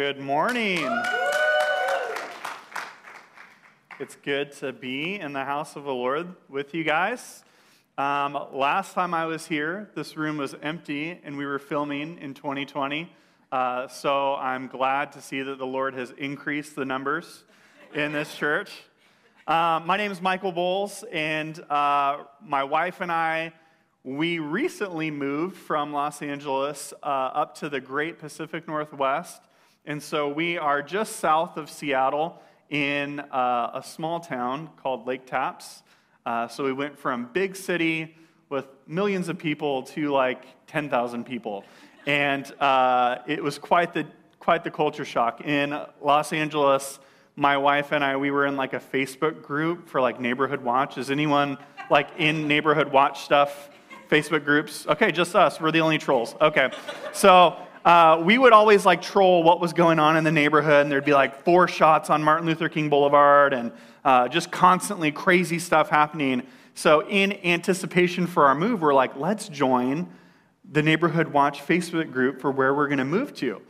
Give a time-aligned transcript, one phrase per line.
[0.00, 0.88] Good morning.
[3.98, 7.44] It's good to be in the house of the Lord with you guys.
[7.98, 12.32] Um, last time I was here, this room was empty and we were filming in
[12.32, 13.12] 2020.
[13.52, 17.44] Uh, so I'm glad to see that the Lord has increased the numbers
[17.92, 18.70] in this church.
[19.46, 23.52] Uh, my name is Michael Bowles, and uh, my wife and I
[24.02, 29.42] we recently moved from Los Angeles uh, up to the great Pacific Northwest.
[29.86, 35.26] And so we are just south of Seattle in uh, a small town called Lake
[35.26, 35.82] Tapps.
[36.26, 38.14] Uh, so we went from big city
[38.50, 41.64] with millions of people to like 10,000 people.
[42.06, 44.06] And uh, it was quite the,
[44.38, 45.40] quite the culture shock.
[45.40, 46.98] In Los Angeles,
[47.34, 50.98] my wife and I, we were in like a Facebook group for like neighborhood watch.
[50.98, 51.56] Is anyone
[51.90, 53.70] like in neighborhood watch stuff?
[54.10, 54.88] Facebook groups.
[54.88, 55.60] Okay, just us.
[55.60, 56.34] We're the only trolls.
[56.40, 56.70] Okay.
[57.12, 60.92] So uh, we would always like troll what was going on in the neighborhood, and
[60.92, 63.72] there'd be like four shots on Martin Luther King Boulevard and
[64.04, 66.42] uh, just constantly crazy stuff happening.
[66.74, 70.08] So, in anticipation for our move, we're like, let's join
[70.70, 73.60] the Neighborhood Watch Facebook group for where we're going to move to.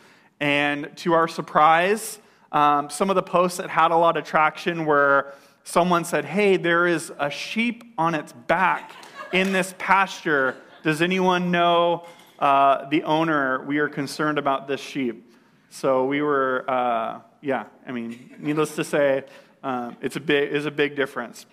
[0.41, 2.19] And to our surprise,
[2.52, 6.56] um, some of the posts that had a lot of traction were someone said, Hey,
[6.56, 8.92] there is a sheep on its back
[9.33, 10.56] in this pasture.
[10.83, 12.06] Does anyone know
[12.41, 13.64] uh, the owner?
[13.64, 15.30] We are concerned about this sheep.
[15.69, 19.24] So we were, uh, yeah, I mean, needless to say,
[19.62, 21.46] uh, it's a big, is a big difference.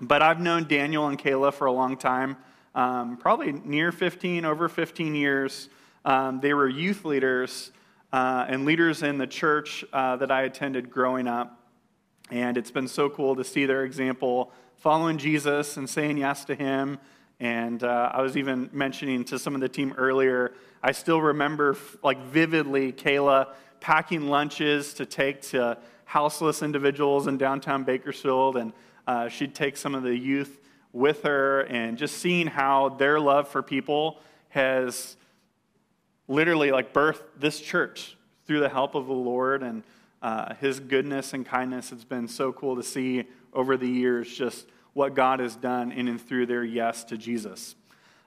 [0.00, 2.36] But I've known Daniel and Kayla for a long time,
[2.74, 5.68] um, probably near 15, over 15 years.
[6.04, 7.72] Um, they were youth leaders
[8.12, 11.58] uh, and leaders in the church uh, that I attended growing up.
[12.30, 16.54] And it's been so cool to see their example following Jesus and saying yes to
[16.54, 16.98] him.
[17.40, 20.52] And uh, I was even mentioning to some of the team earlier,
[20.82, 23.48] I still remember like vividly Kayla
[23.80, 28.58] packing lunches to take to houseless individuals in downtown Bakersfield.
[28.58, 28.72] And
[29.06, 30.60] uh, she'd take some of the youth
[30.92, 34.20] with her and just seeing how their love for people
[34.50, 35.16] has
[36.28, 38.16] literally like birthed this church
[38.46, 39.82] through the help of the Lord and
[40.20, 41.90] uh, his goodness and kindness.
[41.92, 46.08] It's been so cool to see over the years just what God has done in
[46.08, 47.74] and through their yes to Jesus.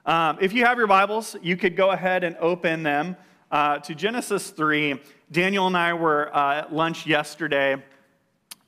[0.05, 3.15] Um, if you have your Bibles, you could go ahead and open them
[3.51, 4.99] uh, to Genesis 3.
[5.31, 7.77] Daniel and I were uh, at lunch yesterday,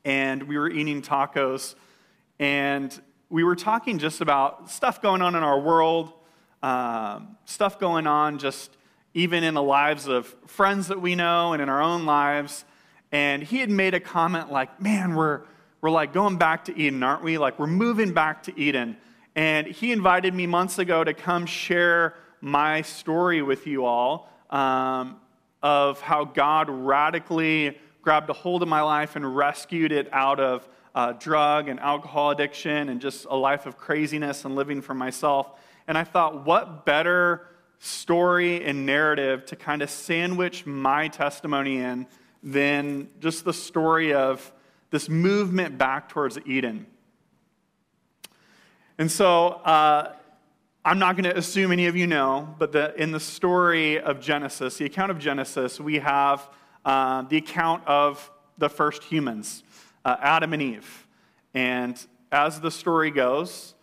[0.03, 1.75] and we were eating tacos,
[2.39, 2.97] and
[3.29, 6.13] we were talking just about stuff going on in our world,
[6.61, 8.71] um, stuff going on just
[9.13, 12.65] even in the lives of friends that we know and in our own lives.
[13.11, 15.41] And he had made a comment like, Man, we're
[15.85, 17.37] we're like going back to Eden, aren't we?
[17.37, 18.97] Like we're moving back to Eden.
[19.35, 25.17] And he invited me months ago to come share my story with you all um,
[25.61, 30.67] of how God radically grabbed a hold of my life and rescued it out of
[30.95, 35.51] uh, drug and alcohol addiction and just a life of craziness and living for myself.
[35.87, 37.45] And I thought, what better
[37.77, 42.07] story and narrative to kind of sandwich my testimony in
[42.41, 44.51] than just the story of
[44.91, 46.85] this movement back towards Eden.
[48.97, 50.13] And so, uh,
[50.87, 54.21] I'm not going to assume any of you know, but the, in the story of
[54.21, 56.47] Genesis, the account of Genesis, we have
[56.85, 58.29] uh, the account of
[58.59, 59.63] the first humans,
[60.05, 61.07] uh, Adam and Eve.
[61.55, 61.99] And
[62.31, 63.73] as the story goes,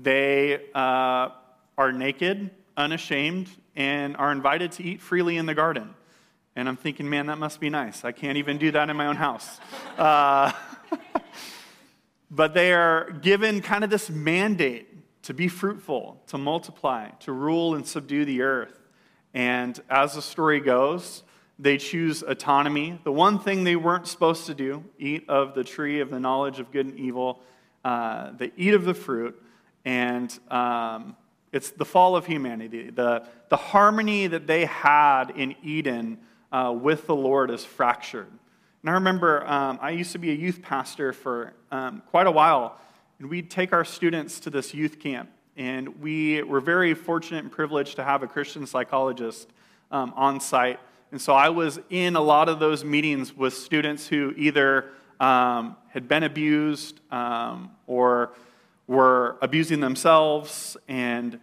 [0.00, 1.30] they uh,
[1.76, 5.92] are naked, unashamed, and are invited to eat freely in the garden.
[6.58, 8.04] And I'm thinking, man, that must be nice.
[8.04, 9.60] I can't even do that in my own house.
[9.96, 10.52] Uh,
[12.30, 14.88] but they are given kind of this mandate
[15.22, 18.78] to be fruitful, to multiply, to rule and subdue the earth.
[19.34, 21.24] And as the story goes,
[21.58, 23.00] they choose autonomy.
[23.02, 26.60] The one thing they weren't supposed to do, eat of the tree of the knowledge
[26.60, 27.40] of good and evil,
[27.84, 29.40] uh, they eat of the fruit.
[29.84, 31.16] And um,
[31.52, 32.90] it's the fall of humanity.
[32.90, 36.18] The, the harmony that they had in Eden
[36.52, 38.28] uh, with the Lord is fractured.
[38.82, 42.30] And I remember um, I used to be a youth pastor for um, quite a
[42.30, 42.78] while,
[43.18, 45.30] and we'd take our students to this youth camp.
[45.56, 49.48] And we were very fortunate and privileged to have a Christian psychologist
[49.90, 50.78] um, on site.
[51.10, 55.76] And so I was in a lot of those meetings with students who either um,
[55.88, 58.32] had been abused um, or
[58.86, 61.40] were abusing themselves and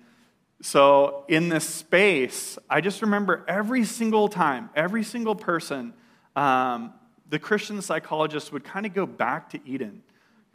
[0.62, 5.94] so, in this space, I just remember every single time, every single person,
[6.36, 6.94] um,
[7.30, 10.02] the Christian psychologist would kind of go back to Eden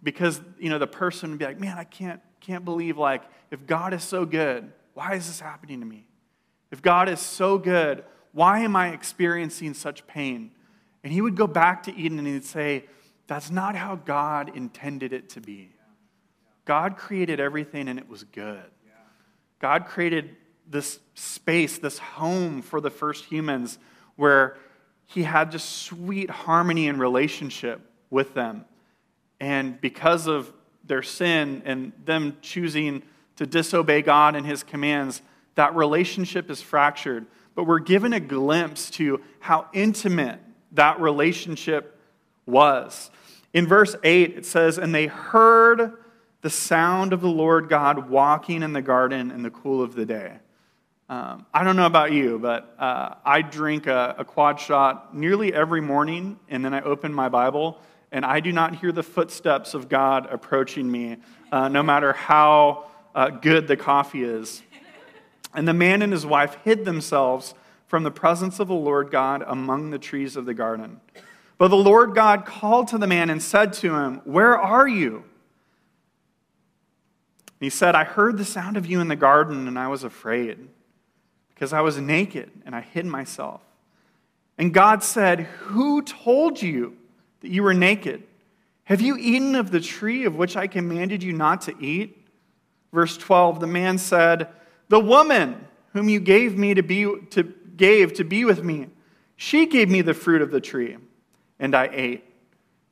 [0.02, 3.66] because, you know, the person would be like, man, I can't, can't believe, like, if
[3.66, 6.06] God is so good, why is this happening to me?
[6.70, 10.52] If God is so good, why am I experiencing such pain?
[11.02, 12.84] And he would go back to Eden and he'd say,
[13.26, 15.70] That's not how God intended it to be.
[16.64, 18.62] God created everything and it was good.
[19.60, 20.36] God created
[20.68, 23.78] this space, this home for the first humans
[24.16, 24.56] where
[25.06, 27.80] he had just sweet harmony and relationship
[28.10, 28.64] with them.
[29.40, 30.52] And because of
[30.84, 33.02] their sin and them choosing
[33.36, 35.22] to disobey God and his commands,
[35.56, 37.26] that relationship is fractured.
[37.54, 40.40] But we're given a glimpse to how intimate
[40.72, 41.98] that relationship
[42.46, 43.10] was.
[43.52, 45.94] In verse 8, it says, And they heard
[46.42, 50.06] the sound of the Lord God walking in the garden in the cool of the
[50.06, 50.38] day.
[51.08, 55.52] Um, I don't know about you, but uh, I drink a, a quad shot nearly
[55.52, 57.80] every morning, and then I open my Bible,
[58.12, 61.16] and I do not hear the footsteps of God approaching me,
[61.50, 62.84] uh, no matter how
[63.14, 64.62] uh, good the coffee is.
[65.52, 67.54] And the man and his wife hid themselves
[67.88, 71.00] from the presence of the Lord God among the trees of the garden.
[71.58, 75.24] But the Lord God called to the man and said to him, Where are you?
[77.60, 80.58] He said, I heard the sound of you in the garden, and I was afraid
[81.50, 83.60] because I was naked and I hid myself.
[84.56, 86.96] And God said, Who told you
[87.42, 88.22] that you were naked?
[88.84, 92.26] Have you eaten of the tree of which I commanded you not to eat?
[92.92, 94.48] Verse 12 The man said,
[94.88, 97.42] The woman whom you gave me to be, to,
[97.76, 98.88] gave to be with me,
[99.36, 100.96] she gave me the fruit of the tree,
[101.58, 102.24] and I ate.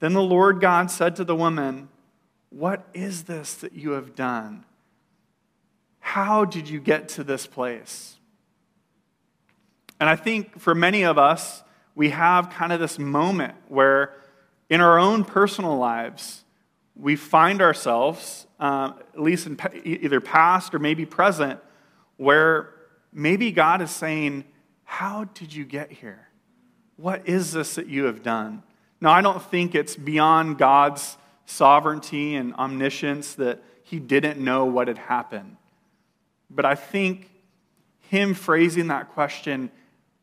[0.00, 1.88] Then the Lord God said to the woman,
[2.50, 4.64] What is this that you have done?
[6.00, 8.16] How did you get to this place?
[10.00, 11.62] And I think for many of us,
[11.94, 14.14] we have kind of this moment where
[14.70, 16.44] in our own personal lives,
[16.94, 21.60] we find ourselves, uh, at least in either past or maybe present,
[22.16, 22.74] where
[23.12, 24.44] maybe God is saying,
[24.84, 26.28] How did you get here?
[26.96, 28.62] What is this that you have done?
[29.00, 31.16] Now, I don't think it's beyond God's
[31.48, 35.56] sovereignty and omniscience that he didn't know what had happened.
[36.50, 37.30] But I think
[38.00, 39.70] him phrasing that question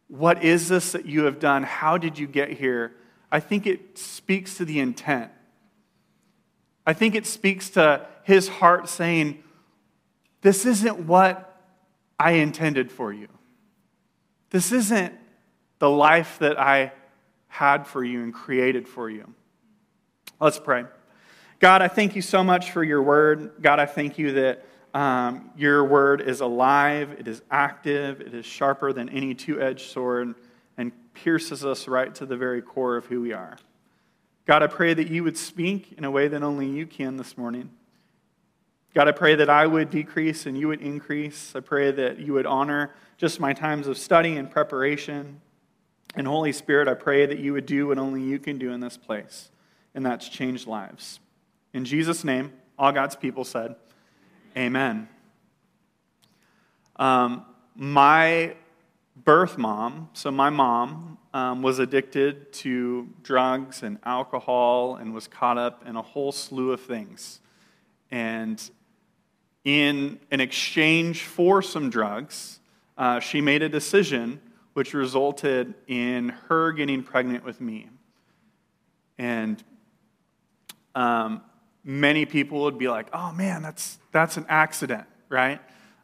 [0.08, 1.64] what is this that you have done?
[1.64, 2.96] How did you get here?
[3.32, 5.32] I think it speaks to the intent.
[6.86, 9.44] I think it speaks to his heart saying,
[10.42, 11.60] This isn't what
[12.20, 13.28] I intended for you.
[14.52, 15.16] This isn't
[15.80, 16.94] the life that I
[17.48, 19.34] had for you and created for you.
[20.40, 20.86] Let's pray.
[21.60, 23.54] God, I thank you so much for your word.
[23.62, 28.46] God, I thank you that um, your word is alive, it is active, it is
[28.46, 30.36] sharper than any two edged sword,
[30.78, 33.58] and pierces us right to the very core of who we are.
[34.46, 37.38] God, I pray that you would speak in a way that only you can this
[37.38, 37.72] morning.
[38.94, 41.54] God, I pray that I would decrease and you would increase.
[41.56, 45.42] I pray that you would honor just my times of study and preparation.
[46.16, 48.80] And Holy Spirit, I pray that you would do what only you can do in
[48.80, 49.52] this place,
[49.94, 51.20] and that's change lives.
[51.76, 53.76] In Jesus' name, all God's people said,
[54.58, 55.10] Amen.
[56.96, 57.46] Um,
[57.76, 58.56] my
[59.26, 65.58] birth mom, so my mom, um, was addicted to drugs and alcohol and was caught
[65.58, 67.42] up in a whole slew of things.
[68.10, 68.58] And
[69.66, 72.62] in an exchange for some drugs,
[72.98, 74.40] uh, she made a decision
[74.76, 77.90] which resulted in her getting pregnant with me.
[79.18, 79.62] And
[80.96, 81.42] um,
[81.86, 85.62] many people would be like, oh man, that's, that's an accident, right?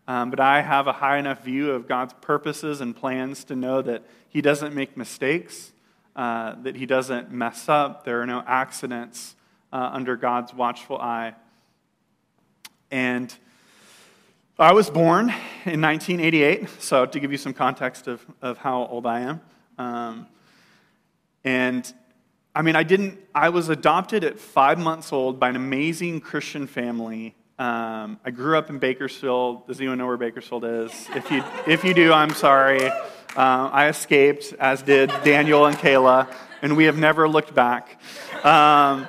[0.08, 3.82] Um, but I have a high enough view of God's purposes and plans to know
[3.82, 5.72] that He doesn't make mistakes,
[6.16, 8.06] uh, that He doesn't mess up.
[8.06, 9.36] There are no accidents
[9.74, 11.34] uh, under God's watchful eye.
[12.92, 13.34] And
[14.60, 15.30] I was born
[15.66, 19.42] in 1988, so to give you some context of, of how old I am.
[19.78, 20.28] Um,
[21.44, 21.92] and
[22.54, 26.68] I mean, I didn't, I was adopted at five months old by an amazing Christian
[26.68, 27.34] family.
[27.58, 29.68] Um, I grew up in Bakersfield.
[29.68, 30.92] Does anyone know where Bakersfield is?
[31.16, 32.88] If you, if you do, I'm sorry.
[32.88, 33.00] Uh,
[33.38, 36.28] I escaped, as did Daniel and Kayla,
[36.62, 38.02] and we have never looked back.
[38.44, 39.08] Um,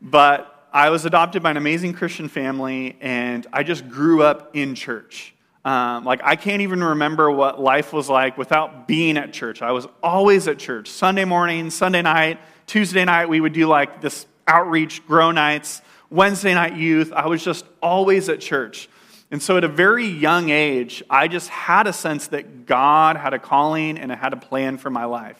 [0.00, 4.74] but I was adopted by an amazing Christian family, and I just grew up in
[4.74, 5.34] church.
[5.62, 9.60] Um, like, I can't even remember what life was like without being at church.
[9.60, 12.40] I was always at church Sunday morning, Sunday night,
[12.72, 15.82] Tuesday night, we would do like this outreach, grow nights.
[16.08, 18.88] Wednesday night youth, I was just always at church.
[19.30, 23.34] And so at a very young age, I just had a sense that God had
[23.34, 25.36] a calling and had a plan for my life.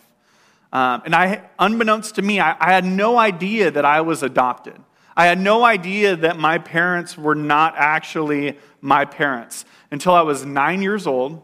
[0.74, 4.76] Um, and I, unbeknownst to me, I, I had no idea that I was adopted.
[5.16, 10.44] I had no idea that my parents were not actually my parents until I was
[10.44, 11.42] nine years old.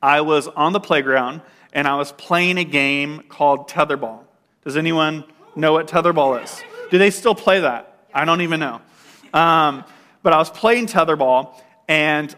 [0.00, 1.42] I was on the playground
[1.74, 4.23] and I was playing a game called tetherball.
[4.64, 6.62] Does anyone know what tetherball is?
[6.90, 8.06] Do they still play that?
[8.14, 8.80] I don't even know.
[9.32, 9.84] Um,
[10.22, 12.34] but I was playing tetherball, and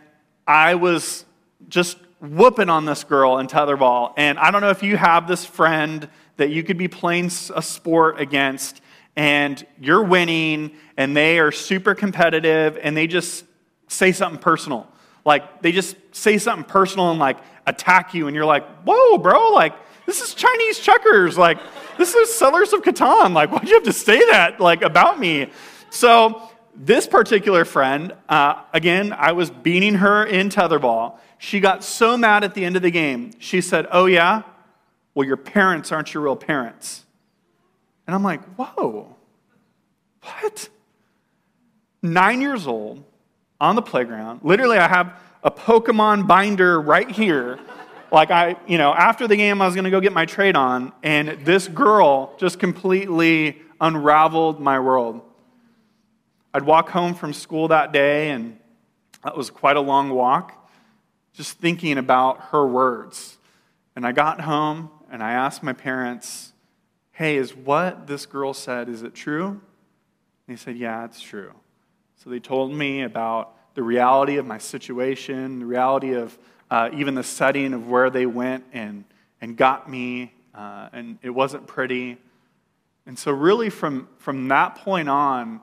[0.47, 1.25] I was
[1.69, 4.13] just whooping on this girl in tetherball.
[4.17, 7.63] And I don't know if you have this friend that you could be playing a
[7.63, 8.81] sport against,
[9.15, 13.45] and you're winning, and they are super competitive, and they just
[13.89, 14.89] say something personal.
[15.25, 19.51] Like, they just say something personal and like attack you, and you're like, whoa, bro,
[19.51, 19.75] like,
[20.07, 21.37] this is Chinese checkers.
[21.37, 21.59] Like,
[21.99, 23.33] this is Settlers of Catan.
[23.35, 25.49] Like, why'd you have to say that, like, about me?
[25.91, 31.19] So, this particular friend, uh, again, I was beating her in tetherball.
[31.39, 33.33] She got so mad at the end of the game.
[33.39, 34.43] She said, Oh, yeah?
[35.15, 37.05] Well, your parents aren't your real parents.
[38.07, 39.17] And I'm like, Whoa,
[40.23, 40.69] what?
[42.03, 43.03] Nine years old
[43.61, 44.41] on the playground.
[44.43, 47.59] Literally, I have a Pokemon binder right here.
[48.13, 50.57] Like, I, you know, after the game, I was going to go get my trade
[50.57, 55.21] on, and this girl just completely unraveled my world.
[56.55, 58.59] I'd walk home from school that day, and
[59.25, 60.71] that was quite a long walk,
[61.35, 63.37] just thinking about her words.
[63.95, 66.53] And I got home and I asked my parents,
[67.13, 69.47] Hey, is what this girl said, is it true?
[69.47, 69.61] And
[70.47, 71.53] they said, Yeah, it's true.
[72.23, 76.39] So they told me about the reality of my situation, the reality of
[76.71, 79.05] uh, even the setting of where they went and,
[79.41, 82.17] and got me, uh, and it wasn't pretty.
[83.07, 85.61] And so, really, from, from that point on,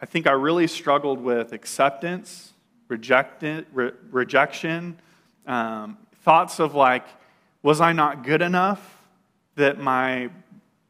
[0.00, 2.52] I think I really struggled with acceptance,
[2.88, 4.98] rejected, re- rejection,
[5.46, 7.06] um, thoughts of like,
[7.62, 8.98] was I not good enough
[9.54, 10.30] that my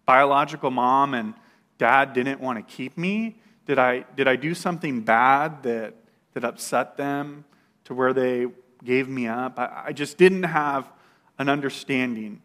[0.06, 1.35] biological mom and
[1.76, 3.37] dad didn't want to keep me?
[3.66, 5.94] Did I, did I do something bad that,
[6.32, 7.44] that upset them
[7.85, 8.47] to where they
[8.85, 9.59] gave me up?
[9.59, 10.91] I, I just didn't have
[11.39, 12.43] an understanding.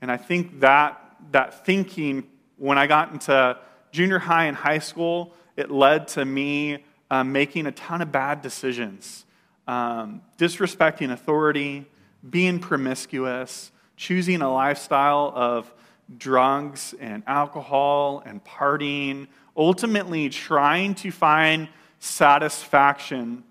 [0.00, 2.24] And I think that, that thinking,
[2.56, 3.58] when I got into
[3.92, 8.42] junior high and high school, it led to me uh, making a ton of bad
[8.42, 9.24] decisions,
[9.68, 11.86] um, disrespecting authority,
[12.28, 15.72] being promiscuous, choosing a lifestyle of
[16.16, 23.44] drugs and alcohol and partying, ultimately trying to find satisfaction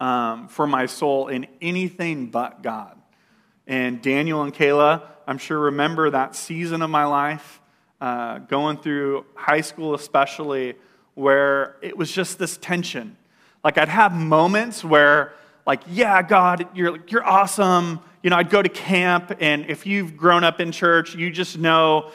[0.00, 2.96] um, for my soul in anything but God.
[3.66, 7.60] And Daniel and Kayla, I'm sure, remember that season of my life,
[8.00, 10.74] uh, going through high school especially,
[11.14, 13.16] where it was just this tension.
[13.64, 15.32] Like I'd have moments where,
[15.66, 18.00] like, yeah, God, you're, you're awesome.
[18.22, 21.58] You know, I'd go to camp, and if you've grown up in church, you just
[21.58, 22.12] know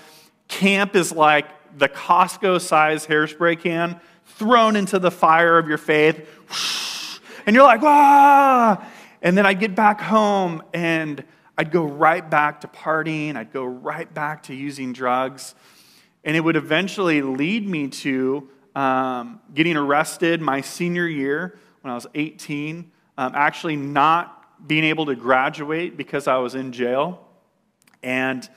[0.47, 1.45] camp is like
[1.77, 6.27] the Costco size hairspray can thrown into the fire of your faith.
[7.45, 8.88] And you're like, ah!
[9.21, 11.24] And then I'd get back home and
[11.57, 13.36] I'd go right back to partying.
[13.36, 15.53] I'd go right back to using drugs.
[16.24, 21.95] And it would eventually lead me to um, getting arrested my senior year when I
[21.95, 27.27] was 18, um, actually not being able to graduate because I was in jail.
[28.03, 28.48] And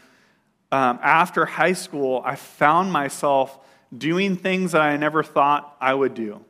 [0.70, 3.58] um, after high school, I found myself
[3.96, 6.44] doing things that I never thought I would do.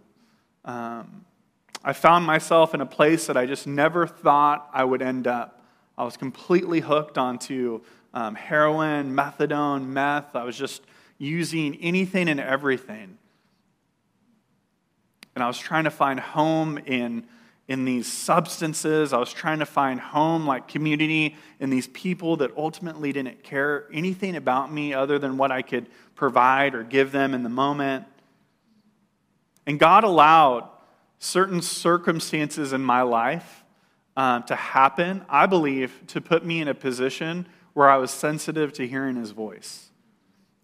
[0.65, 1.24] Um,
[1.85, 5.63] I found myself in a place that I just never thought I would end up.
[5.99, 7.83] I was completely hooked onto
[8.15, 10.35] um, heroin, methadone, meth.
[10.35, 10.83] I was just
[11.19, 13.19] using anything and everything.
[15.35, 17.27] And I was trying to find home in,
[17.69, 19.13] in these substances.
[19.13, 23.89] I was trying to find home, like community, in these people that ultimately didn't care
[23.93, 28.07] anything about me other than what I could provide or give them in the moment.
[29.67, 30.69] And God allowed
[31.19, 33.65] certain circumstances in my life
[34.17, 38.73] uh, to happen, I believe, to put me in a position where I was sensitive
[38.75, 39.91] to hearing his voice.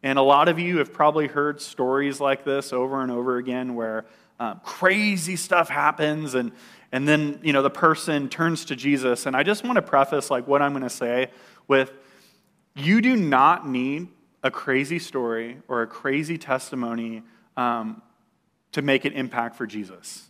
[0.03, 3.75] And a lot of you have probably heard stories like this over and over again
[3.75, 4.07] where
[4.41, 6.53] um, crazy stuff happens and
[6.93, 10.31] and then you know the person turns to jesus and i just want to preface
[10.31, 11.31] like what i'm going to say
[11.69, 11.93] with
[12.75, 14.09] you do not need
[14.43, 17.23] a crazy story or a crazy testimony
[17.59, 18.01] um,
[18.73, 20.30] to make an impact for jesus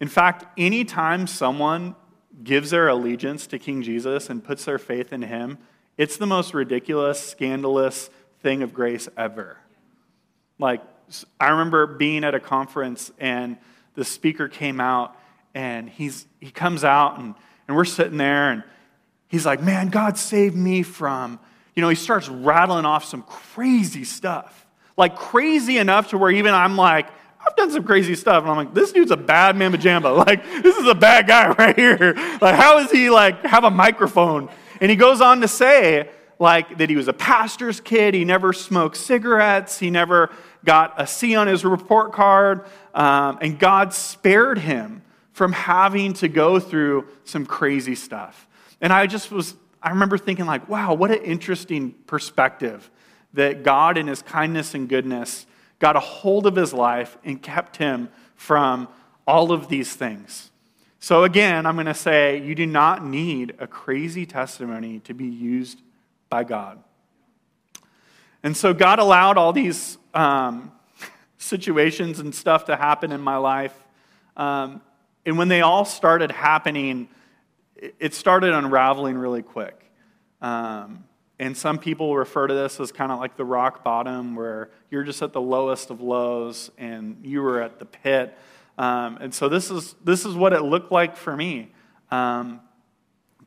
[0.00, 1.94] in fact anytime someone
[2.42, 5.58] gives their allegiance to king jesus and puts their faith in him
[5.96, 9.58] it's the most ridiculous scandalous thing of grace ever
[10.58, 10.82] like
[11.40, 13.56] I remember being at a conference and
[13.94, 15.16] the speaker came out
[15.54, 17.34] and he's, he comes out and,
[17.66, 18.62] and we're sitting there and
[19.28, 21.40] he's like, Man, God saved me from,
[21.74, 24.66] you know, he starts rattling off some crazy stuff.
[24.96, 27.08] Like crazy enough to where even I'm like,
[27.46, 28.42] I've done some crazy stuff.
[28.42, 30.16] And I'm like, this dude's a bad mamba jamba.
[30.26, 32.14] Like, this is a bad guy right here.
[32.40, 36.78] Like, how is he like have a microphone And he goes on to say, like,
[36.78, 38.14] that he was a pastor's kid.
[38.14, 39.78] He never smoked cigarettes.
[39.78, 40.30] He never
[40.64, 42.64] got a C on his report card.
[42.94, 48.46] Um, and God spared him from having to go through some crazy stuff.
[48.80, 52.90] And I just was, I remember thinking, like, wow, what an interesting perspective
[53.34, 55.46] that God, in his kindness and goodness,
[55.80, 58.86] got a hold of his life and kept him from
[59.26, 60.50] all of these things.
[61.00, 65.24] So, again, I'm going to say you do not need a crazy testimony to be
[65.24, 65.80] used
[66.28, 66.78] by God.
[68.42, 70.70] And so, God allowed all these um,
[71.38, 73.74] situations and stuff to happen in my life.
[74.36, 74.82] Um,
[75.24, 77.08] and when they all started happening,
[77.98, 79.82] it started unraveling really quick.
[80.42, 81.04] Um,
[81.40, 85.04] and some people refer to this as kind of like the rock bottom, where you're
[85.04, 88.36] just at the lowest of lows and you were at the pit.
[88.76, 91.72] Um, and so this is, this is what it looked like for me.
[92.10, 92.60] Um,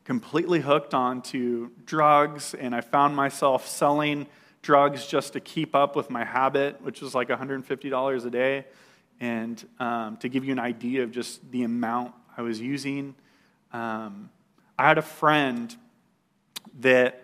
[0.02, 4.26] completely hooked onto drugs, and I found myself selling
[4.60, 8.64] drugs just to keep up with my habit, which was like $150 a day.
[9.20, 13.14] And um, to give you an idea of just the amount I was using,
[13.72, 14.30] um,
[14.76, 15.72] I had a friend
[16.80, 17.23] that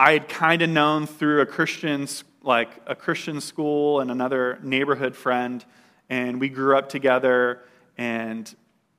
[0.00, 2.08] I had kind of known through a Christian,
[2.42, 5.62] like a Christian school and another neighborhood friend,
[6.08, 7.60] and we grew up together.
[7.98, 8.50] And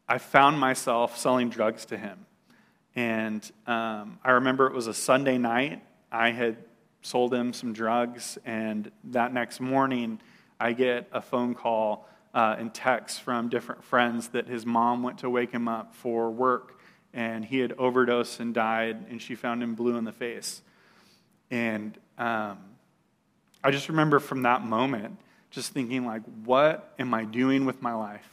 [0.07, 2.27] I found myself selling drugs to him.
[2.95, 5.81] And um, I remember it was a Sunday night.
[6.11, 6.57] I had
[7.01, 10.21] sold him some drugs, and that next morning,
[10.59, 15.17] I get a phone call uh, and text from different friends that his mom went
[15.17, 16.79] to wake him up for work,
[17.11, 20.61] and he had overdosed and died, and she found him blue in the face.
[21.51, 22.57] And um,
[23.63, 25.17] I just remember from that moment
[25.51, 28.27] just thinking, like, what am I doing with my life?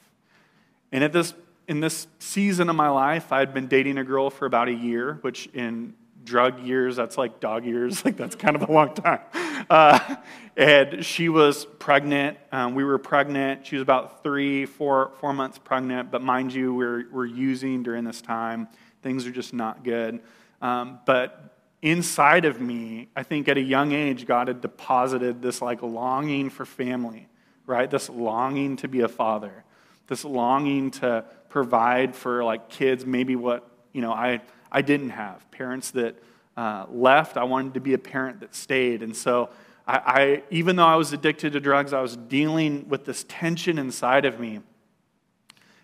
[0.92, 1.34] And at this,
[1.66, 4.72] in this season of my life, I had been dating a girl for about a
[4.72, 5.94] year, which in
[6.25, 8.02] drug years, that's like dog years.
[8.04, 9.20] Like, that's kind of a long time.
[9.68, 10.16] Uh,
[10.56, 12.38] and she was pregnant.
[12.52, 13.66] Um, we were pregnant.
[13.66, 16.11] She was about three, four, four months pregnant.
[16.11, 18.68] But mind you, we're, we're using during this time.
[19.02, 20.20] Things are just not good.
[20.62, 25.62] Um, but inside of me, I think at a young age, God had deposited this
[25.62, 27.29] like longing for family,
[27.67, 27.91] right?
[27.91, 29.64] This longing to be a father,
[30.09, 35.49] this longing to provide for like kids, maybe what, you know, I, I didn't have.
[35.51, 36.17] Parents that
[36.57, 39.03] uh, left, I wanted to be a parent that stayed.
[39.03, 39.51] And so
[39.87, 43.79] I, I, even though I was addicted to drugs, I was dealing with this tension
[43.79, 44.61] inside of me.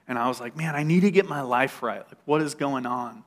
[0.07, 2.01] And I was like, man, I need to get my life right.
[2.01, 3.25] Like, what is going on?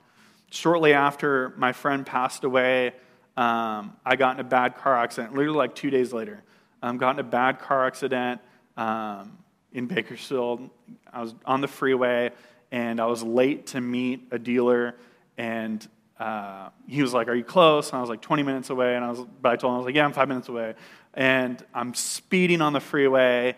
[0.50, 2.94] Shortly after my friend passed away,
[3.36, 6.44] um, I got in a bad car accident, literally like two days later.
[6.82, 8.42] Um, got in a bad car accident
[8.76, 9.38] um,
[9.74, 10.70] in Bakersfield.
[11.12, 12.32] I was on the freeway
[12.72, 14.96] and I was late to meet a dealer
[15.38, 15.88] and
[16.20, 19.06] uh, he was like, "Are you close?" And I was like, "20 minutes away." And
[19.06, 20.74] I was, but I told him I was like, "Yeah, I'm five minutes away."
[21.14, 23.56] And I'm speeding on the freeway,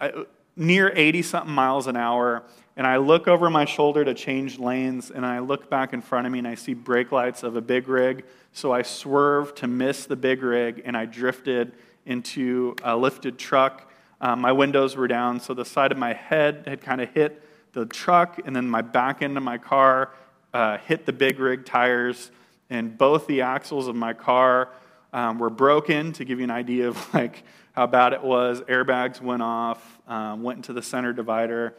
[0.00, 0.12] I,
[0.56, 2.44] near 80 something miles an hour,
[2.78, 6.28] and I look over my shoulder to change lanes, and I look back in front
[6.28, 8.24] of me and I see brake lights of a big rig.
[8.52, 11.72] So I swerved to miss the big rig, and I drifted
[12.06, 13.90] into a lifted truck.
[14.20, 17.42] Um, my windows were down, so the side of my head had kind of hit
[17.72, 20.12] the truck, and then my back end of my car
[20.54, 22.30] uh, hit the big rig tires,
[22.70, 24.68] and both the axles of my car
[25.12, 26.12] um, were broken.
[26.12, 30.44] To give you an idea of like how bad it was, airbags went off, um,
[30.44, 31.74] went into the center divider.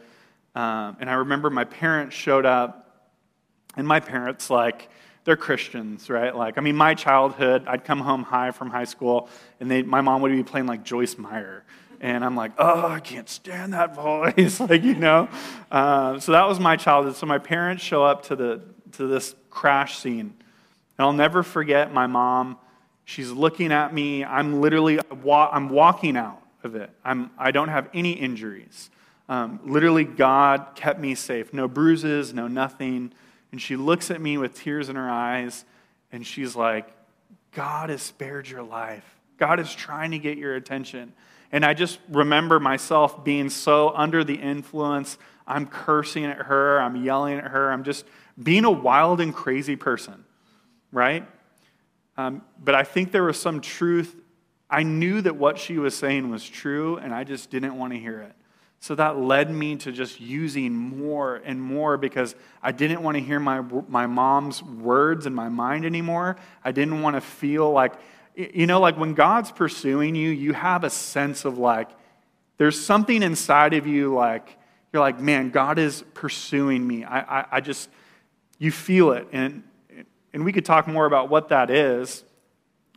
[0.54, 3.10] Um, and I remember my parents showed up,
[3.76, 4.88] and my parents, like,
[5.24, 6.34] they're Christians, right?
[6.34, 9.28] Like, I mean, my childhood, I'd come home high from high school,
[9.60, 11.64] and they, my mom would be playing like Joyce Meyer.
[12.00, 15.28] And I'm like, oh, I can't stand that voice, like, you know?
[15.70, 17.16] Uh, so that was my childhood.
[17.16, 20.20] So my parents show up to, the, to this crash scene.
[20.20, 22.56] And I'll never forget my mom.
[23.04, 24.24] She's looking at me.
[24.24, 26.90] I'm literally, I'm walking out of it.
[27.04, 28.90] I'm, I don't have any injuries.
[29.30, 31.54] Um, literally, God kept me safe.
[31.54, 33.12] No bruises, no nothing.
[33.52, 35.64] And she looks at me with tears in her eyes,
[36.10, 36.88] and she's like,
[37.52, 39.04] God has spared your life.
[39.38, 41.12] God is trying to get your attention.
[41.52, 45.16] And I just remember myself being so under the influence.
[45.46, 48.04] I'm cursing at her, I'm yelling at her, I'm just
[48.40, 50.24] being a wild and crazy person,
[50.90, 51.26] right?
[52.16, 54.16] Um, but I think there was some truth.
[54.68, 57.98] I knew that what she was saying was true, and I just didn't want to
[57.98, 58.32] hear it.
[58.80, 63.22] So that led me to just using more and more because I didn't want to
[63.22, 66.36] hear my, my mom's words in my mind anymore.
[66.64, 67.92] I didn't want to feel like,
[68.34, 71.90] you know, like when God's pursuing you, you have a sense of like,
[72.56, 74.56] there's something inside of you like,
[74.92, 77.04] you're like, man, God is pursuing me.
[77.04, 77.90] I, I, I just,
[78.58, 79.28] you feel it.
[79.32, 79.62] And
[80.32, 82.24] and we could talk more about what that is,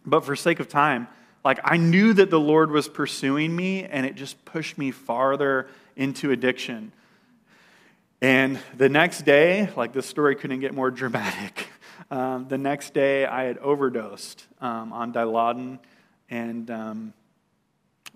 [0.06, 1.08] but for sake of time,
[1.44, 5.68] like I knew that the Lord was pursuing me, and it just pushed me farther
[5.96, 6.92] into addiction.
[8.22, 11.68] And the next day, like this story couldn't get more dramatic.
[12.12, 15.80] Um, the next day, I had overdosed um, on Dilaudid,
[16.30, 17.14] and um,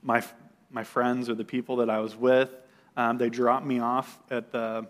[0.03, 0.23] my,
[0.69, 2.49] my friends or the people that I was with,
[2.97, 4.87] um, they dropped me off at the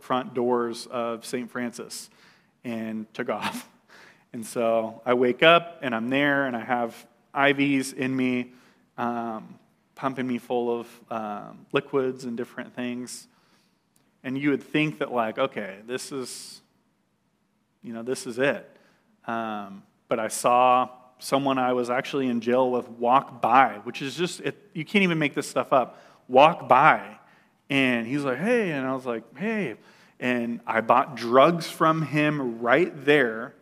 [0.00, 1.50] front doors of St.
[1.50, 2.10] Francis
[2.62, 3.68] and took off.
[4.32, 8.52] And so I wake up and I'm there and I have IVs in me,
[8.96, 9.58] um,
[9.94, 13.28] pumping me full of um, liquids and different things.
[14.22, 16.62] And you would think that, like, okay, this is,
[17.82, 18.68] you know, this is it.
[19.26, 24.14] Um, but I saw someone I was actually in jail with walk by, which is
[24.14, 27.18] just, it, you can't even make this stuff up, walk by.
[27.70, 28.72] And he's like, hey.
[28.72, 29.76] And I was like, hey.
[30.20, 33.54] And I bought drugs from him right there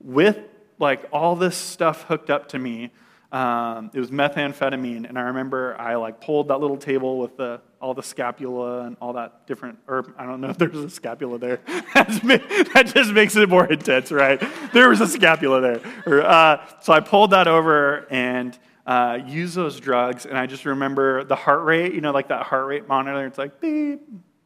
[0.00, 0.38] with
[0.78, 2.90] like all this stuff hooked up to me.
[3.30, 7.60] Um, it was methamphetamine, and I remember I like pulled that little table with the
[7.80, 11.38] all the scapula and all that different, or I don't know if there's a scapula
[11.38, 11.60] there.
[11.94, 14.42] that just makes it more intense, right?
[14.72, 16.26] There was a scapula there.
[16.26, 21.22] Uh, so I pulled that over and uh, used those drugs, and I just remember
[21.24, 23.26] the heart rate, you know, like that heart rate monitor.
[23.26, 24.00] It's like beep,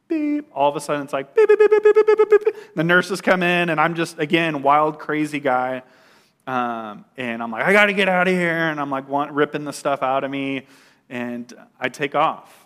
[0.09, 0.49] beep.
[0.53, 2.29] All of a sudden, it's like beep, beep, beep, beep, beep, beep.
[2.29, 2.55] beep.
[2.75, 5.83] The nurses come in, and I'm just again wild, crazy guy.
[6.45, 8.69] Um, and I'm like, I got to get out of here.
[8.69, 10.67] And I'm like, want, ripping the stuff out of me.
[11.09, 12.65] And I take off.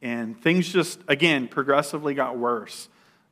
[0.00, 2.88] And things just, again, progressively got worse.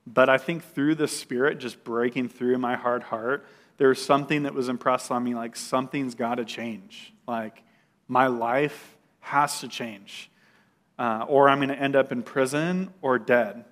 [0.07, 4.45] But I think through the Spirit just breaking through my hard heart, there was something
[4.45, 7.13] that was impressed on me like, something's got to change.
[7.27, 7.63] Like,
[8.09, 10.31] my life has to change.
[10.99, 13.65] Uh, or I'm going to end up in prison or dead.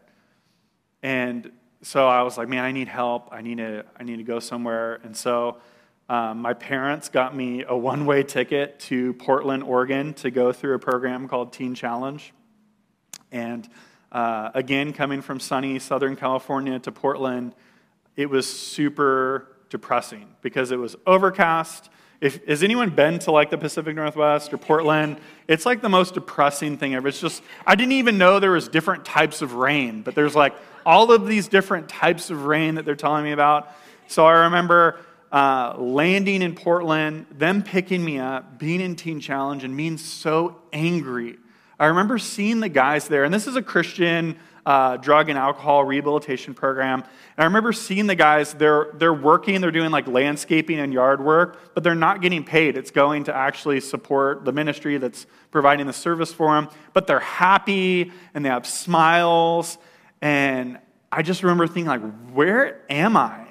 [1.02, 1.50] And
[1.85, 3.29] so I was like, man, I need help.
[3.31, 5.01] I need to, I need to go somewhere.
[5.05, 5.59] And so
[6.09, 10.75] um, my parents got me a one way ticket to Portland, Oregon to go through
[10.75, 12.33] a program called Teen Challenge.
[13.31, 13.68] And
[14.11, 17.55] uh, again, coming from sunny Southern California to Portland,
[18.16, 21.90] it was super depressing because it was overcast.
[22.20, 25.18] If, has anyone been to like the Pacific Northwest or Portland?
[25.48, 27.09] It's like the most depressing thing ever.
[27.09, 30.55] It's just, I didn't even know there was different types of rain, but there's like
[30.87, 33.68] all of these different types of rain that they're telling me about.
[34.07, 34.98] So I remember
[35.33, 40.61] uh, landing in Portland, them picking me up, being in Teen Challenge, and being so
[40.72, 41.38] angry.
[41.79, 45.85] I remember seeing the guys there, and this is a Christian uh, drug and alcohol
[45.85, 47.00] rehabilitation program.
[47.00, 51.22] And I remember seeing the guys, they're, they're working, they're doing like landscaping and yard
[51.22, 52.77] work, but they're not getting paid.
[52.77, 56.68] It's going to actually support the ministry that's providing the service for them.
[56.92, 59.79] But they're happy and they have smiles
[60.22, 60.79] and
[61.12, 62.00] I just remember thinking, like,
[62.33, 63.46] where am I?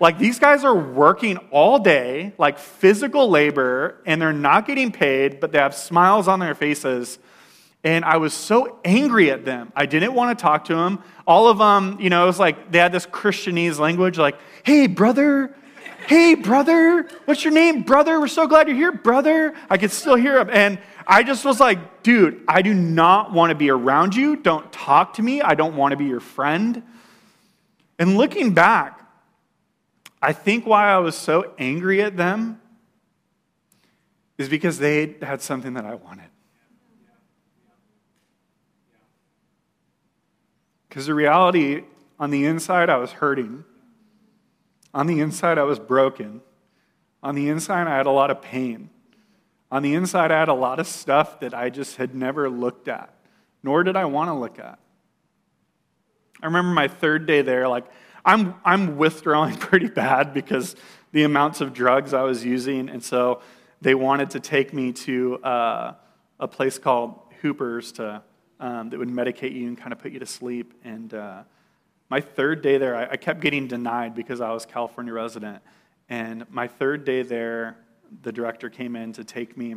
[0.00, 5.38] Like, these guys are working all day, like physical labor, and they're not getting paid,
[5.38, 7.20] but they have smiles on their faces.
[7.82, 9.72] And I was so angry at them.
[9.74, 11.02] I didn't want to talk to them.
[11.26, 14.86] All of them, you know, it was like they had this Christianese language, like, hey,
[14.86, 15.54] brother,
[16.06, 18.20] hey, brother, what's your name, brother?
[18.20, 19.54] We're so glad you're here, brother.
[19.70, 20.50] I could still hear them.
[20.50, 24.36] And I just was like, dude, I do not want to be around you.
[24.36, 25.40] Don't talk to me.
[25.40, 26.82] I don't want to be your friend.
[27.98, 29.00] And looking back,
[30.22, 32.60] I think why I was so angry at them
[34.36, 36.29] is because they had something that I wanted.
[40.90, 41.84] Because the reality,
[42.18, 43.64] on the inside, I was hurting.
[44.92, 46.42] On the inside, I was broken.
[47.22, 48.90] On the inside, I had a lot of pain.
[49.70, 52.88] On the inside, I had a lot of stuff that I just had never looked
[52.88, 53.14] at,
[53.62, 54.80] nor did I want to look at.
[56.42, 57.86] I remember my third day there, like,
[58.24, 60.74] I'm, I'm withdrawing pretty bad because
[61.12, 62.88] the amounts of drugs I was using.
[62.88, 63.42] And so
[63.80, 65.94] they wanted to take me to uh,
[66.40, 68.22] a place called Hooper's to,
[68.60, 70.74] um, that would medicate you and kind of put you to sleep.
[70.84, 71.42] And uh,
[72.08, 75.62] my third day there, I, I kept getting denied because I was California resident.
[76.08, 77.76] And my third day there,
[78.22, 79.76] the director came in to take me,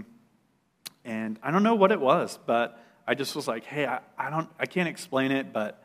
[1.06, 4.30] and I don't know what it was, but I just was like, hey, I, I
[4.30, 5.84] don't, I can't explain it, but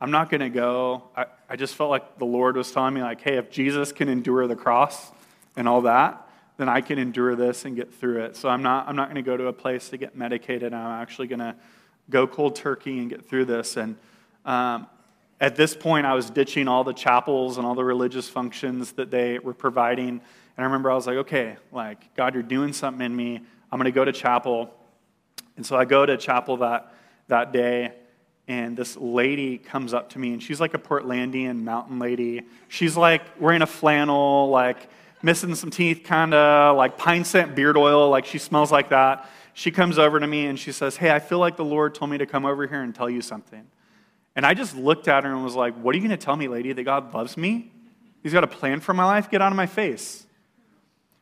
[0.00, 1.04] I'm not going to go.
[1.16, 4.08] I, I just felt like the Lord was telling me, like, hey, if Jesus can
[4.08, 5.12] endure the cross
[5.56, 8.36] and all that, then I can endure this and get through it.
[8.36, 10.72] So I'm not, I'm not going to go to a place to get medicated.
[10.72, 11.54] I'm actually going to
[12.10, 13.76] go cold turkey and get through this.
[13.76, 13.96] And
[14.44, 14.86] um,
[15.40, 19.10] at this point, I was ditching all the chapels and all the religious functions that
[19.10, 20.20] they were providing
[20.56, 23.40] and I remember I was like, okay, like, God, you're doing something in me.
[23.72, 24.72] I'm going to go to chapel.
[25.56, 26.94] And so I go to chapel that,
[27.28, 27.92] that day,
[28.46, 32.42] and this lady comes up to me, and she's like a Portlandian mountain lady.
[32.68, 34.88] She's like wearing a flannel, like
[35.22, 39.28] missing some teeth, kind of like pine scent beard oil, like she smells like that.
[39.54, 42.10] She comes over to me and she says, Hey, I feel like the Lord told
[42.10, 43.64] me to come over here and tell you something.
[44.36, 46.36] And I just looked at her and was like, What are you going to tell
[46.36, 46.72] me, lady?
[46.72, 47.70] That God loves me?
[48.22, 49.30] He's got a plan for my life?
[49.30, 50.26] Get out of my face.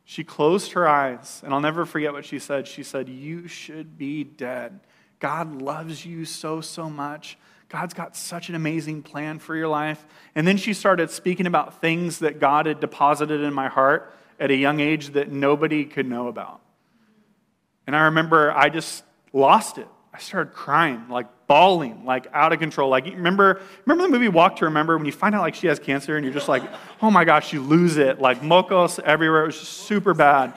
[0.05, 2.67] She closed her eyes, and I'll never forget what she said.
[2.67, 4.81] She said, You should be dead.
[5.21, 7.39] God loves you so, so much.
[7.69, 10.05] God's got such an amazing plan for your life.
[10.35, 14.51] And then she started speaking about things that God had deposited in my heart at
[14.51, 16.62] a young age that nobody could know about.
[17.93, 19.87] And I remember I just lost it.
[20.15, 22.89] I started crying, like bawling, like out of control.
[22.89, 25.79] Like remember, remember the movie Walk to Remember when you find out like she has
[25.79, 26.63] cancer and you're just like,
[27.03, 28.19] oh my gosh, you lose it.
[28.19, 29.43] Like mocos everywhere.
[29.43, 30.55] It was just super bad.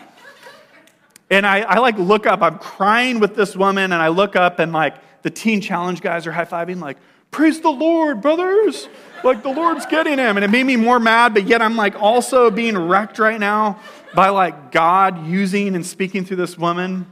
[1.30, 4.60] And I, I like look up, I'm crying with this woman, and I look up
[4.60, 6.95] and like the teen challenge guys are high-fiving, like,
[7.32, 8.88] praise the Lord, brothers.
[9.26, 10.38] Like the Lord's getting him.
[10.38, 13.82] And it made me more mad, but yet I'm like also being wrecked right now
[14.13, 17.08] by like God using and speaking through this woman.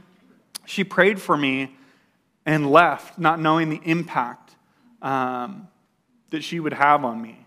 [0.66, 1.76] She prayed for me
[2.46, 4.56] and left, not knowing the impact
[5.02, 5.68] um,
[6.30, 7.44] that she would have on me.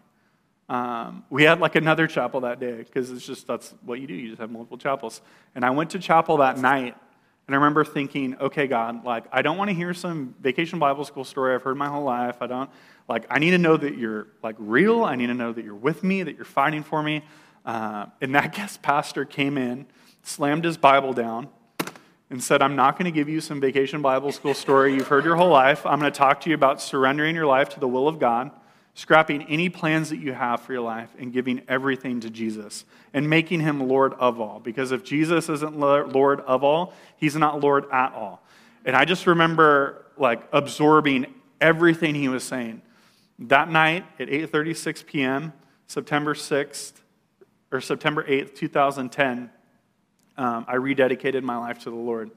[0.69, 4.13] Um, we had like another chapel that day because it's just that's what you do.
[4.13, 5.21] You just have multiple chapels.
[5.55, 6.95] And I went to chapel that night,
[7.47, 11.05] and I remember thinking, okay, God, like I don't want to hear some vacation Bible
[11.05, 12.37] school story I've heard my whole life.
[12.41, 12.69] I don't
[13.07, 13.25] like.
[13.29, 15.05] I need to know that you're like real.
[15.05, 17.23] I need to know that you're with me, that you're fighting for me.
[17.65, 19.85] Uh, and that guest pastor came in,
[20.21, 21.47] slammed his Bible down,
[22.29, 25.23] and said, I'm not going to give you some vacation Bible school story you've heard
[25.23, 25.85] your whole life.
[25.85, 28.51] I'm going to talk to you about surrendering your life to the will of God
[28.97, 33.29] scrapping any plans that you have for your life and giving everything to Jesus and
[33.29, 34.59] making him Lord of all.
[34.59, 38.41] Because if Jesus isn't Lord of all, he's not Lord at all.
[38.85, 41.27] And I just remember like absorbing
[41.61, 42.81] everything he was saying.
[43.37, 45.53] That night at 8:36 p.m.,
[45.85, 46.93] September 6th
[47.71, 49.51] or September 8th, 2010,
[50.37, 52.31] um, I rededicated my life to the Lord.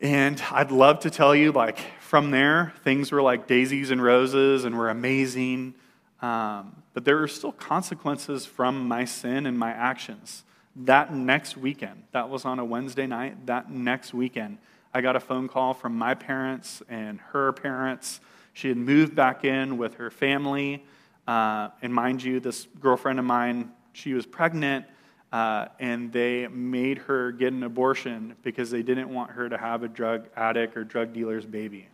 [0.00, 4.64] And I'd love to tell you, like, from there, things were like daisies and roses
[4.64, 5.74] and were amazing.
[6.20, 10.44] Um, but there were still consequences from my sin and my actions.
[10.76, 14.58] That next weekend, that was on a Wednesday night, that next weekend,
[14.92, 18.20] I got a phone call from my parents and her parents.
[18.52, 20.84] She had moved back in with her family.
[21.26, 24.86] Uh, and mind you, this girlfriend of mine, she was pregnant
[25.34, 29.82] uh, and they made her get an abortion because they didn't want her to have
[29.82, 31.88] a drug addict or drug dealer's baby.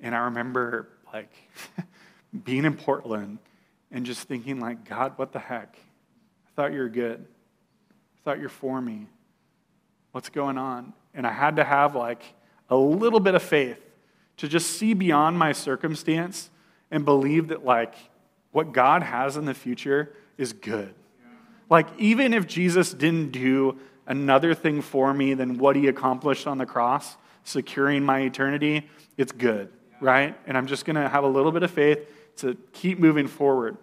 [0.00, 1.30] And I remember like
[2.44, 3.38] being in Portland
[3.92, 5.78] and just thinking like, God, what the heck?
[6.48, 7.24] I thought you were good.
[7.90, 9.06] I thought you're for me.
[10.10, 10.94] What's going on?
[11.14, 12.22] And I had to have like
[12.68, 13.78] a little bit of faith
[14.38, 16.50] to just see beyond my circumstance
[16.90, 17.94] and believe that like
[18.50, 20.92] what God has in the future is good
[21.68, 26.58] like, even if Jesus didn't do another thing for me than what he accomplished on
[26.58, 29.68] the cross, securing my eternity, it's good,
[30.00, 30.36] right?
[30.46, 33.76] And I'm just going to have a little bit of faith to keep moving forward.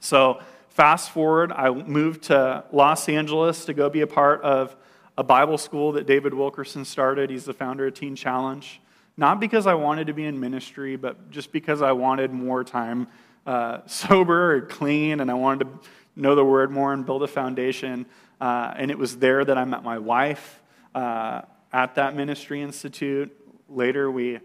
[0.00, 0.40] So,
[0.70, 4.76] fast forward, I moved to Los Angeles to go be a part of
[5.18, 7.30] a Bible school that David Wilkerson started.
[7.30, 8.80] He's the founder of Teen Challenge.
[9.16, 13.08] Not because I wanted to be in ministry, but just because I wanted more time
[13.46, 17.28] uh, sober or clean, and I wanted to know the word more and build a
[17.28, 18.06] foundation.
[18.40, 20.62] Uh, and it was there that I met my wife
[20.94, 23.30] uh, at that ministry institute.
[23.68, 24.40] Later, we,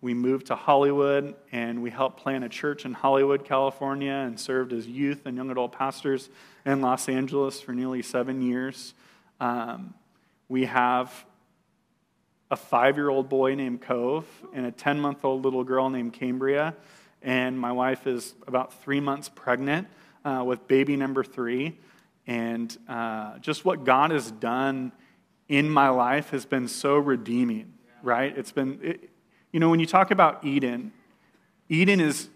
[0.00, 4.72] we moved to Hollywood and we helped plant a church in Hollywood, California, and served
[4.72, 6.28] as youth and young adult pastors
[6.64, 8.94] in Los Angeles for nearly seven years.
[9.40, 9.94] Um,
[10.48, 11.24] we have
[12.50, 16.12] a five year old boy named Cove and a 10 month old little girl named
[16.12, 16.74] Cambria.
[17.22, 19.88] And my wife is about three months pregnant
[20.28, 21.78] uh, with baby number three.
[22.26, 24.92] And uh, just what God has done
[25.48, 28.36] in my life has been so redeeming, right?
[28.36, 29.10] It's been, it,
[29.52, 30.92] you know, when you talk about Eden,
[31.70, 32.28] Eden is,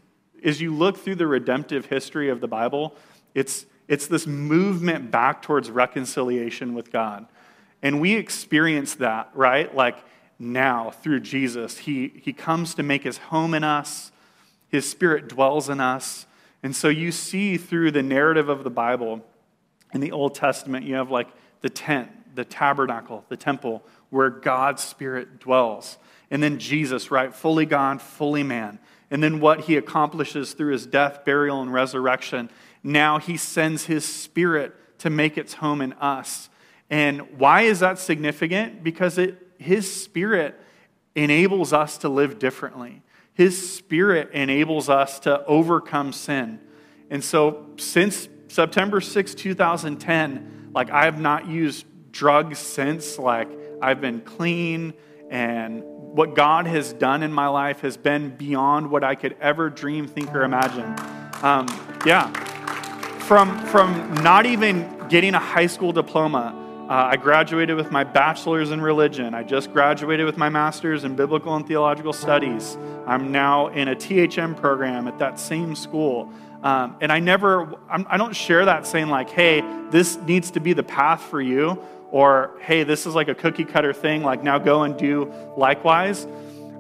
[0.42, 2.96] as you look through the redemptive history of the Bible,
[3.34, 7.26] it's, it's this movement back towards reconciliation with God.
[7.82, 9.74] And we experience that, right?
[9.74, 9.98] Like
[10.38, 11.78] now through Jesus.
[11.78, 14.10] He, he comes to make his home in us,
[14.68, 16.26] his spirit dwells in us.
[16.62, 19.24] And so you see through the narrative of the Bible
[19.92, 21.28] in the Old Testament, you have like
[21.60, 25.98] the tent, the tabernacle, the temple, where God's Spirit dwells.
[26.30, 27.34] And then Jesus, right?
[27.34, 28.78] Fully God, fully man.
[29.10, 32.48] And then what he accomplishes through his death, burial, and resurrection.
[32.82, 36.48] Now he sends his Spirit to make its home in us.
[36.88, 38.82] And why is that significant?
[38.82, 40.58] Because it, his Spirit
[41.14, 43.02] enables us to live differently.
[43.34, 46.60] His Spirit enables us to overcome sin.
[47.10, 53.18] And so, since September 6, 2010, like I have not used drugs since.
[53.18, 53.48] Like
[53.80, 54.94] I've been clean,
[55.30, 59.70] and what God has done in my life has been beyond what I could ever
[59.70, 60.94] dream, think, or imagine.
[61.42, 61.66] Um,
[62.04, 62.30] yeah.
[63.20, 66.61] From, from not even getting a high school diploma,
[66.92, 69.32] uh, I graduated with my bachelor's in religion.
[69.32, 72.76] I just graduated with my master's in biblical and theological studies.
[73.06, 76.30] I'm now in a THM program at that same school.
[76.62, 80.50] Um, and I never, I'm, I do not share that saying, like, hey, this needs
[80.50, 84.22] to be the path for you, or hey, this is like a cookie cutter thing,
[84.22, 86.26] like, now go and do likewise.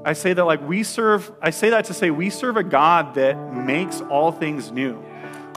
[0.04, 3.14] I say that, like, we serve, I say that to say we serve a God
[3.14, 5.02] that makes all things new.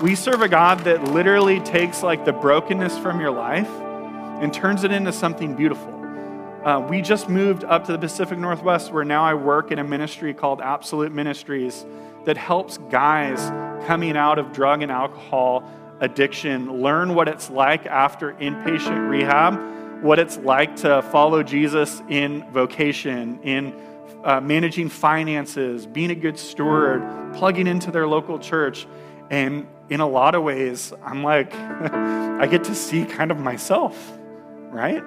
[0.02, 3.70] We serve a God that literally takes, like, the brokenness from your life
[4.42, 5.94] and turns it into something beautiful.
[6.66, 9.84] Uh, we just moved up to the Pacific Northwest where now I work in a
[9.84, 11.86] ministry called Absolute Ministries
[12.26, 13.40] that helps guys
[13.86, 15.64] coming out of drug and alcohol
[16.00, 22.44] addiction learn what it's like after inpatient rehab, what it's like to follow Jesus in
[22.52, 23.74] vocation, in
[24.24, 27.04] uh, managing finances, being a good steward,
[27.36, 28.88] plugging into their local church.
[29.30, 34.18] And in a lot of ways, I'm like, I get to see kind of myself
[34.76, 35.04] right?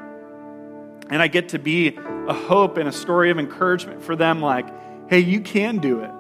[1.11, 4.67] And I get to be a hope and a story of encouragement for them like,
[5.09, 6.11] hey, you can do it.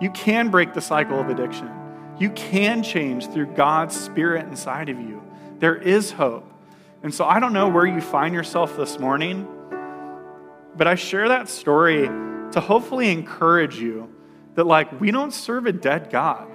[0.00, 1.70] You can break the cycle of addiction.
[2.18, 5.22] You can change through God's Spirit inside of you.
[5.58, 6.50] There is hope.
[7.02, 9.46] And so I don't know where you find yourself this morning,
[10.76, 12.02] but I share that story
[12.52, 14.14] to hopefully encourage you
[14.54, 16.48] that, like, we don't serve a dead God.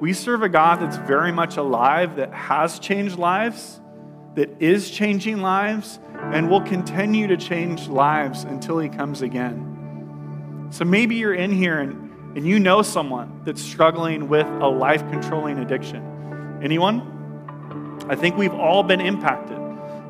[0.00, 3.80] We serve a God that's very much alive, that has changed lives,
[4.36, 10.68] that is changing lives and will continue to change lives until he comes again.
[10.70, 15.00] So maybe you're in here and, and you know someone that's struggling with a life
[15.10, 16.60] controlling addiction.
[16.62, 18.04] Anyone?
[18.08, 19.58] I think we've all been impacted.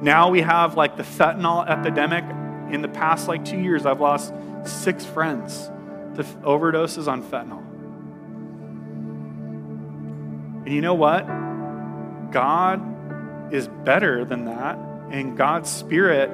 [0.03, 2.25] Now we have like the fentanyl epidemic.
[2.73, 4.35] In the past like two years, I've lost
[4.65, 5.71] six friends
[6.17, 7.63] to overdoses on fentanyl.
[10.67, 11.27] And you know what?
[12.33, 12.96] God
[13.53, 14.79] is better than that.
[15.11, 16.31] And God's Spirit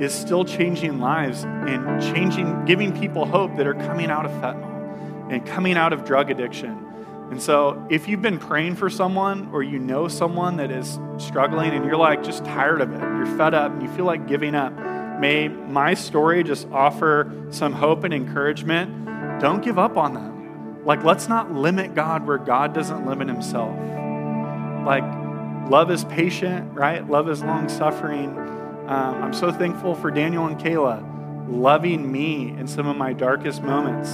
[0.00, 5.30] is still changing lives and changing, giving people hope that are coming out of fentanyl
[5.30, 6.78] and coming out of drug addiction.
[7.30, 11.70] And so, if you've been praying for someone or you know someone that is struggling
[11.70, 14.54] and you're like just tired of it, you're fed up, and you feel like giving
[14.54, 14.72] up,
[15.18, 19.40] may my story just offer some hope and encouragement.
[19.40, 20.84] Don't give up on them.
[20.84, 23.78] Like, let's not limit God where God doesn't limit himself.
[24.84, 25.04] Like,
[25.68, 27.08] Love is patient, right?
[27.08, 28.36] Love is long suffering.
[28.86, 31.08] Um, I'm so thankful for Daniel and Kayla
[31.48, 34.10] loving me in some of my darkest moments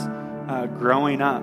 [0.49, 1.43] uh, growing up.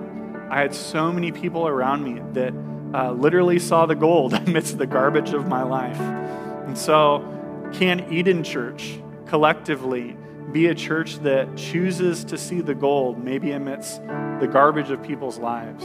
[0.50, 2.54] I had so many people around me that
[2.94, 5.98] uh, literally saw the gold amidst the garbage of my life.
[6.00, 7.24] And so,
[7.72, 10.16] can Eden Church collectively
[10.52, 14.00] be a church that chooses to see the gold, maybe amidst
[14.40, 15.84] the garbage of people's lives,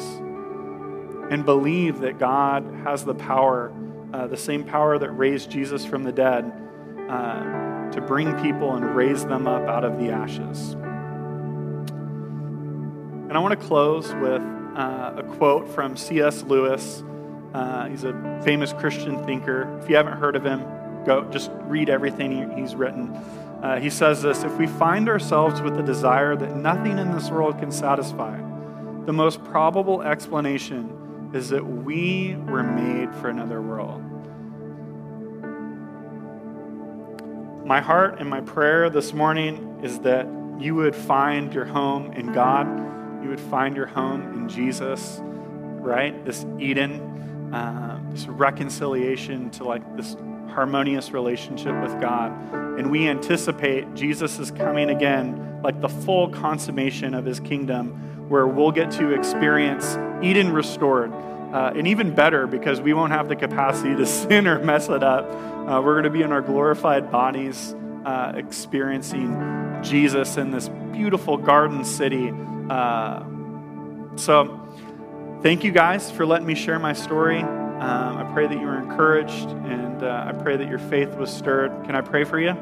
[1.31, 3.73] and believe that God has the power
[4.13, 6.51] uh, the same power that raised Jesus from the dead,
[7.09, 10.73] uh, to bring people and raise them up out of the ashes.
[13.31, 14.41] And I want to close with
[14.75, 16.43] uh, a quote from C.S.
[16.43, 17.03] Lewis.
[17.53, 19.79] Uh, he's a famous Christian thinker.
[19.81, 20.61] If you haven't heard of him,
[21.05, 23.09] go just read everything he's written.
[23.61, 27.29] Uh, he says this If we find ourselves with a desire that nothing in this
[27.29, 28.37] world can satisfy,
[29.05, 30.89] the most probable explanation
[31.33, 34.01] is that we were made for another world.
[37.65, 40.27] My heart and my prayer this morning is that
[40.59, 42.67] you would find your home in God,
[43.23, 46.25] you would find your home in Jesus, right?
[46.25, 50.15] This Eden, uh, this reconciliation to like this
[50.49, 52.31] harmonious relationship with God.
[52.77, 58.47] And we anticipate Jesus is coming again, like the full consummation of his kingdom where
[58.47, 61.11] we'll get to experience Eden restored.
[61.11, 65.03] Uh, and even better, because we won't have the capacity to sin or mess it
[65.03, 65.25] up.
[65.25, 67.75] Uh, we're going to be in our glorified bodies,
[68.05, 72.31] uh, experiencing Jesus in this beautiful garden city.
[72.69, 73.23] Uh,
[74.15, 74.57] so,
[75.41, 77.41] thank you guys for letting me share my story.
[77.41, 81.29] Um, I pray that you were encouraged, and uh, I pray that your faith was
[81.29, 81.71] stirred.
[81.83, 82.53] Can I pray for you?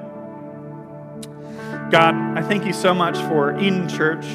[1.91, 4.26] God, I thank you so much for Eden Church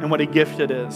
[0.00, 0.94] and what a gift it is.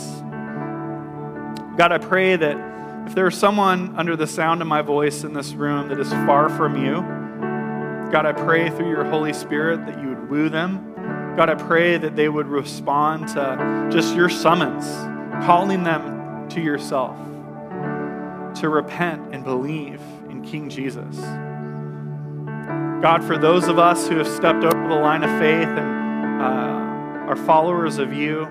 [1.77, 5.35] God, I pray that if there is someone under the sound of my voice in
[5.35, 7.03] this room that is far from you,
[8.11, 10.95] God, I pray through your Holy Spirit that you would woo them,
[11.37, 14.85] God, I pray that they would respond to just your summons,
[15.45, 17.17] calling them to yourself,
[18.61, 20.01] to repent and believe
[20.31, 21.17] in King Jesus.
[23.03, 27.29] God, for those of us who have stepped over the line of faith and uh,
[27.29, 28.47] are followers of you,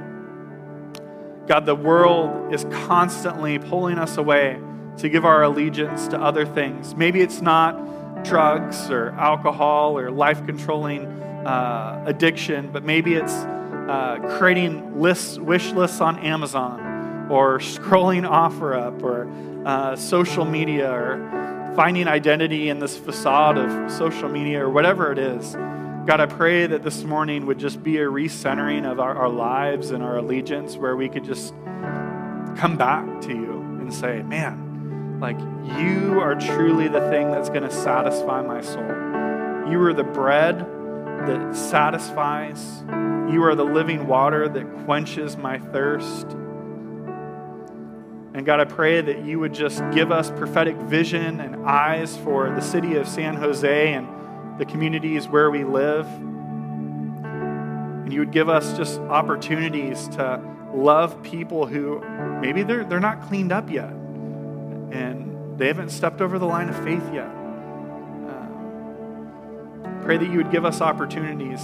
[1.48, 4.60] God, the world is constantly pulling us away
[4.98, 6.96] to give our allegiance to other things.
[6.96, 11.06] Maybe it's not drugs or alcohol or life controlling
[11.46, 19.02] uh, addiction, but maybe it's uh, creating lists, wish lists on Amazon or scrolling OfferUp
[19.04, 19.30] or
[19.68, 25.18] uh, social media or finding identity in this facade of social media or whatever it
[25.18, 25.56] is.
[26.06, 29.92] God, I pray that this morning would just be a recentering of our, our lives
[29.92, 31.54] and our allegiance where we could just
[32.58, 35.40] come back to you and say, man, like
[35.80, 38.84] you are truly the thing that's going to satisfy my soul.
[39.72, 42.84] You are the bread that satisfies.
[43.32, 46.28] You are the living water that quenches my thirst.
[48.34, 52.50] And God, I pray that you would just give us prophetic vision and eyes for
[52.50, 54.13] the city of San Jose and
[54.58, 56.06] the communities where we live.
[58.06, 60.42] And you would give us just opportunities to
[60.74, 62.02] love people who
[62.42, 66.76] maybe they're, they're not cleaned up yet and they haven't stepped over the line of
[66.84, 67.30] faith yet.
[68.28, 71.62] Uh, pray that you would give us opportunities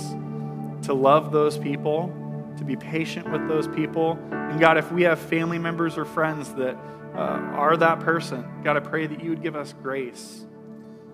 [0.84, 2.14] to love those people,
[2.58, 4.20] to be patient with those people.
[4.32, 6.76] And God, if we have family members or friends that
[7.16, 10.46] uh, are that person, God, I pray that you would give us grace,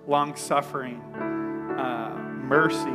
[0.08, 1.02] long suffering
[1.78, 2.90] uh, mercy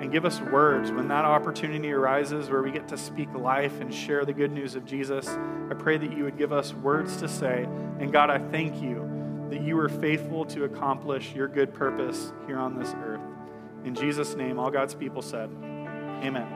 [0.00, 3.92] and give us words when that opportunity arises where we get to speak life and
[3.92, 5.26] share the good news of Jesus.
[5.28, 7.66] I pray that you would give us words to say.
[7.98, 12.58] And God, I thank you that you are faithful to accomplish your good purpose here
[12.58, 13.20] on this earth.
[13.84, 15.48] In Jesus' name, all God's people said,
[16.22, 16.46] Amen.